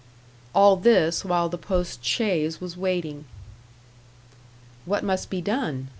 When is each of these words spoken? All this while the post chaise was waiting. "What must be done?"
All 0.55 0.77
this 0.77 1.23
while 1.23 1.47
the 1.47 1.59
post 1.59 2.03
chaise 2.03 2.59
was 2.59 2.75
waiting. 2.75 3.25
"What 4.87 5.03
must 5.03 5.29
be 5.29 5.41
done?" 5.41 5.89